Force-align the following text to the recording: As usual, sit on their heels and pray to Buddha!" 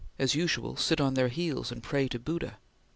As 0.17 0.33
usual, 0.33 0.75
sit 0.77 0.99
on 0.99 1.13
their 1.13 1.27
heels 1.27 1.71
and 1.71 1.83
pray 1.83 2.07
to 2.07 2.17
Buddha!" 2.17 2.57